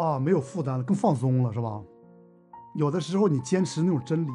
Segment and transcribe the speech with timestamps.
[0.00, 1.80] 啊，没有负担了，更放松了，是吧？
[2.74, 4.30] 有的时候你坚持那种真理，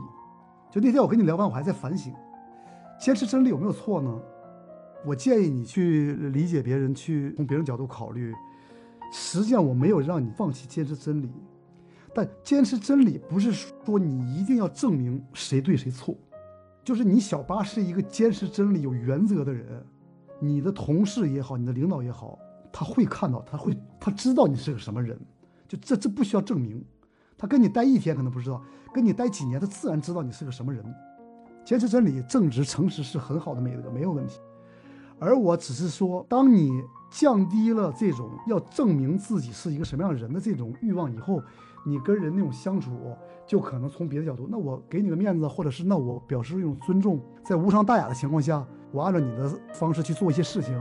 [0.72, 2.14] 就那天我跟你聊完，我还在反省，
[3.00, 4.22] 坚持真理有没有错呢？
[5.06, 8.34] 我建议你去理解别人，去从别人角度考虑。
[9.12, 11.32] 实际上我没有让你放弃坚持真理，
[12.14, 16.16] 但坚持真理不是说你一定要证明谁对谁错，
[16.84, 19.86] 就是你小八是一个坚持真理、有原则的人，
[20.40, 22.38] 你的同事也好，你的领导也好，
[22.74, 25.18] 他会看到，他会他知道你是个什么人，
[25.68, 26.84] 就这这不需要证明。
[27.38, 28.62] 他跟你待一天可能不知道，
[28.94, 30.84] 跟你待几年，他自然知道你是个什么人。
[31.64, 34.40] 坚持真理、正直、诚实是很好的美德，没有问题。
[35.18, 36.72] 而我只是说，当你
[37.10, 41.42] 降低了这种要证明自己是一个什么样人的这种欲望以后，
[41.86, 43.16] 你跟人那种相处
[43.48, 50.78] 就可能从别的角度，那我给你个面子，或者是那我表示一种尊重，在无伤大雅的情况下，我按照你的方式去做一些事情，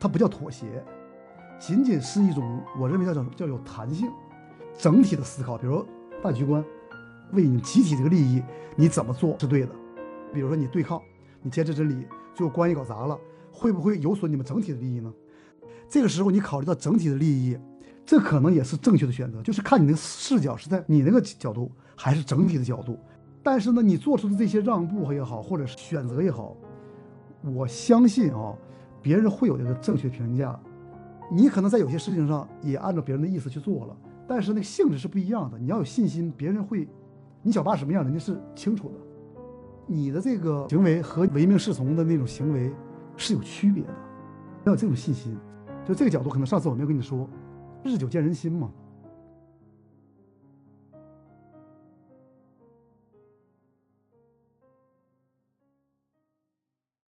[0.00, 0.84] 它不叫妥协，
[1.66, 4.06] 仅仅是一种我认为叫叫叫有弹性。
[4.76, 5.82] 整体的思考，比如
[6.22, 6.62] 大局观，
[7.32, 8.42] 为你集体这个利益，
[8.76, 9.70] 你怎么做是对的？
[10.30, 11.00] 比如说你对抗，
[11.40, 13.18] 你坚持真理，最后关系搞砸了，
[13.50, 15.10] 会不会有损你们整体的利益呢？
[15.88, 17.56] 这个时候你考虑到整体的利益，
[18.04, 22.98] 这可能也是正确的选择，就是看你的视角是在你那个角度还是整体的角度。
[23.42, 26.54] 但是呢，你做出的这些让步也好，或者是选择也好，
[27.42, 28.52] 我相信啊，
[29.00, 30.60] 别人会有一个正确评价。
[31.30, 33.96] 你可能在有些事情上也按照别人的意思去做了。
[34.26, 36.88] 但是那个性质是不一样的，你要有信心，别人会，
[37.42, 38.94] 你小爸什么样，人家是清楚的。
[39.86, 42.72] 你的这个行为和唯命是从的那种行为
[43.16, 43.90] 是有区别的，
[44.64, 45.36] 要有这种信心。
[45.84, 47.28] 就这个角度，可能上次我没有跟你说，
[47.82, 48.70] 日久见人心嘛。